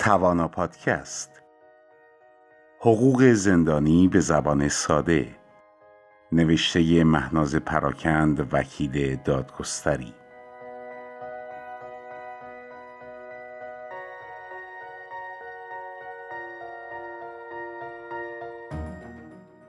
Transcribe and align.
توانا 0.00 0.48
پادکست. 0.48 1.42
حقوق 2.80 3.22
زندانی 3.32 4.08
به 4.08 4.20
زبان 4.20 4.68
ساده. 4.68 5.36
نوشته 6.32 7.04
مهناز 7.04 7.56
پراکند 7.56 8.48
وکیل 8.54 9.16
دادگستری. 9.16 10.14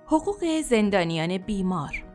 حقوق 0.06 0.62
زندانیان 0.62 1.38
بیمار. 1.38 2.11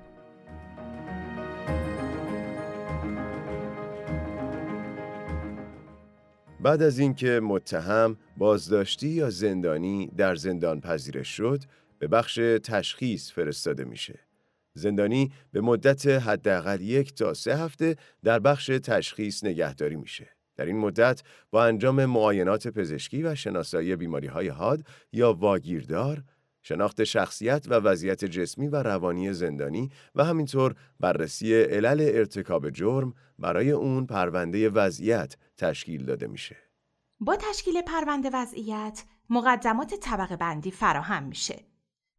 بعد 6.66 6.82
از 6.82 6.98
اینکه 6.98 7.40
متهم 7.42 8.16
بازداشتی 8.36 9.08
یا 9.08 9.30
زندانی 9.30 10.06
در 10.16 10.34
زندان 10.34 10.80
پذیرش 10.80 11.36
شد 11.36 11.62
به 11.98 12.08
بخش 12.08 12.34
تشخیص 12.64 13.32
فرستاده 13.32 13.84
میشه. 13.84 14.18
زندانی 14.74 15.32
به 15.52 15.60
مدت 15.60 16.06
حداقل 16.06 16.80
یک 16.80 17.14
تا 17.14 17.34
سه 17.34 17.56
هفته 17.56 17.96
در 18.24 18.38
بخش 18.38 18.66
تشخیص 18.66 19.44
نگهداری 19.44 19.96
میشه. 19.96 20.28
در 20.56 20.66
این 20.66 20.78
مدت 20.78 21.22
با 21.50 21.64
انجام 21.64 22.04
معاینات 22.04 22.68
پزشکی 22.68 23.22
و 23.22 23.34
شناسایی 23.34 23.96
بیماری 23.96 24.26
های 24.26 24.48
حاد 24.48 24.82
یا 25.12 25.32
واگیردار 25.32 26.22
شناخت 26.62 27.04
شخصیت 27.04 27.66
و 27.68 27.74
وضعیت 27.74 28.24
جسمی 28.24 28.68
و 28.68 28.76
روانی 28.82 29.32
زندانی 29.32 29.90
و 30.14 30.24
همینطور 30.24 30.74
بررسی 31.00 31.54
علل 31.54 32.10
ارتکاب 32.14 32.70
جرم 32.70 33.14
برای 33.38 33.70
اون 33.70 34.06
پرونده 34.06 34.68
وضعیت 34.68 35.36
تشکیل 35.58 36.04
داده 36.04 36.26
میشه. 36.26 36.56
با 37.20 37.36
تشکیل 37.36 37.82
پرونده 37.82 38.30
وضعیت 38.32 39.04
مقدمات 39.30 39.94
طبقه 39.94 40.36
بندی 40.36 40.70
فراهم 40.70 41.22
میشه. 41.22 41.64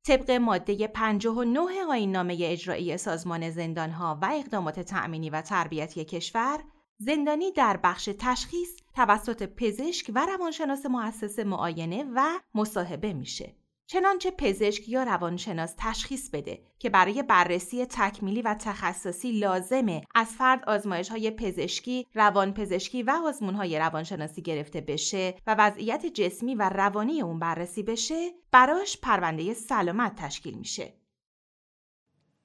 طبق 0.03 0.31
ماده 0.31 0.87
59 0.87 1.59
آیین 1.89 2.11
نامه 2.11 2.37
اجرایی 2.41 2.97
سازمان 2.97 3.49
زندانها 3.49 4.19
و 4.21 4.29
اقدامات 4.33 4.79
تأمینی 4.79 5.29
و 5.29 5.41
تربیتی 5.41 6.05
کشور 6.05 6.63
زندانی 6.97 7.51
در 7.51 7.79
بخش 7.83 8.09
تشخیص 8.19 8.69
توسط 8.95 9.43
پزشک 9.43 10.11
و 10.15 10.25
روانشناس 10.25 10.85
مؤسسه 10.85 11.43
معاینه 11.43 12.05
و 12.15 12.39
مصاحبه 12.55 13.13
میشه. 13.13 13.55
چنانچه 13.89 14.31
پزشک 14.31 14.89
یا 14.89 15.03
روانشناس 15.03 15.73
تشخیص 15.77 16.29
بده 16.29 16.59
که 16.79 16.89
برای 16.89 17.23
بررسی 17.23 17.85
تکمیلی 17.85 18.41
و 18.41 18.53
تخصصی 18.53 19.31
لازمه 19.31 20.01
از 20.15 20.27
فرد 20.27 20.63
آزمایش 20.69 21.09
های 21.09 21.31
پزشکی، 21.31 22.07
روانپزشکی 22.13 23.03
و 23.03 23.11
آزمون 23.25 23.53
های 23.53 23.79
روانشناسی 23.79 24.41
گرفته 24.41 24.81
بشه 24.81 25.35
و 25.47 25.55
وضعیت 25.59 26.05
جسمی 26.05 26.55
و 26.55 26.69
روانی 26.69 27.21
اون 27.21 27.39
بررسی 27.39 27.83
بشه، 27.83 28.29
براش 28.51 28.97
پرونده 29.01 29.53
سلامت 29.53 30.15
تشکیل 30.15 30.57
میشه. 30.57 30.93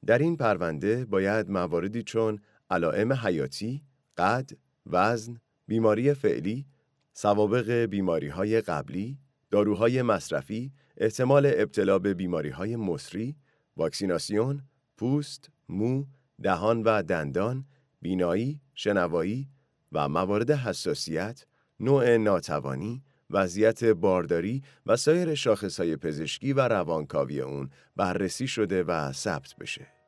در 0.06 0.18
این 0.18 0.36
پرونده 0.36 1.04
باید 1.04 1.50
مواردی 1.50 2.02
چون 2.02 2.40
علائم 2.70 3.12
حیاتی، 3.12 3.82
قد، 4.16 4.50
وزن، 4.86 5.40
بیماری 5.66 6.14
فعلی، 6.14 6.66
سوابق 7.12 7.70
بیماری 7.70 8.28
های 8.28 8.60
قبلی، 8.60 9.18
داروهای 9.52 10.02
مصرفی، 10.02 10.72
احتمال 10.96 11.46
ابتلا 11.46 11.98
به 11.98 12.14
بیماری 12.14 12.48
های 12.48 12.76
مصری، 12.76 13.36
واکسیناسیون، 13.76 14.62
پوست، 14.96 15.50
مو، 15.68 16.04
دهان 16.42 16.82
و 16.82 17.02
دندان، 17.02 17.64
بینایی، 18.00 18.60
شنوایی 18.74 19.48
و 19.92 20.08
موارد 20.08 20.50
حساسیت، 20.50 21.44
نوع 21.80 22.16
ناتوانی، 22.16 23.02
وضعیت 23.30 23.84
بارداری 23.84 24.62
و 24.86 24.96
سایر 24.96 25.34
شاخصهای 25.34 25.96
پزشکی 25.96 26.52
و 26.52 26.60
روانکاوی 26.68 27.40
اون 27.40 27.70
بررسی 27.96 28.46
شده 28.46 28.82
و 28.82 29.12
ثبت 29.12 29.54
بشه. 29.60 30.01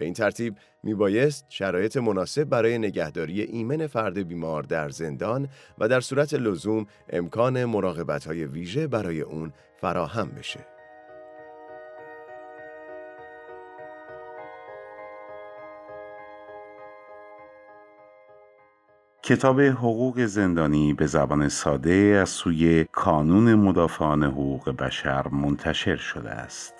به 0.00 0.06
این 0.06 0.14
ترتیب 0.14 0.56
می 0.82 0.94
بایست 0.94 1.46
شرایط 1.48 1.96
مناسب 1.96 2.44
برای 2.44 2.78
نگهداری 2.78 3.40
ایمن 3.42 3.86
فرد 3.86 4.28
بیمار 4.28 4.62
در 4.62 4.88
زندان 4.88 5.48
و 5.78 5.88
در 5.88 6.00
صورت 6.00 6.34
لزوم 6.34 6.86
امکان 7.10 7.64
مراقبت 7.64 8.26
های 8.26 8.44
ویژه 8.44 8.86
برای 8.86 9.20
اون 9.20 9.52
فراهم 9.80 10.28
بشه. 10.28 10.66
کتاب 19.22 19.60
حقوق 19.60 20.24
زندانی 20.24 20.94
به 20.94 21.06
زبان 21.06 21.48
ساده 21.48 22.18
از 22.22 22.28
سوی 22.28 22.84
کانون 22.92 23.54
مدافعان 23.54 24.24
حقوق 24.24 24.70
بشر 24.70 25.28
منتشر 25.28 25.96
شده 25.96 26.30
است. 26.30 26.79